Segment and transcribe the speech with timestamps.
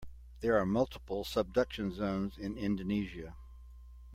[0.39, 3.35] There are multiple subduction zones in Indonesia.